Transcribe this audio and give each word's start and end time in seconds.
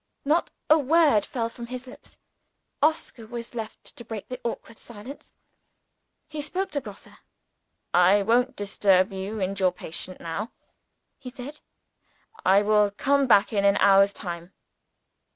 Not 0.25 0.49
a 0.67 0.79
word 0.79 1.27
fell 1.27 1.47
from 1.47 1.67
his 1.67 1.85
lips. 1.85 2.17
Oscar 2.81 3.27
was 3.27 3.53
left 3.53 3.95
to 3.95 4.03
break 4.03 4.29
the 4.29 4.39
awkward 4.43 4.79
silence. 4.79 5.35
He 6.27 6.41
spoke 6.41 6.71
to 6.71 6.81
Grosse. 6.81 7.09
"I 7.93 8.23
won't 8.23 8.55
disturb 8.55 9.13
you 9.13 9.39
and 9.39 9.59
your 9.59 9.71
patient 9.71 10.19
now," 10.19 10.53
he 11.19 11.29
said. 11.29 11.59
"I 12.43 12.63
will 12.63 12.89
come 12.89 13.27
back 13.27 13.53
in 13.53 13.63
an 13.63 13.77
hour's 13.77 14.11
time." 14.11 14.53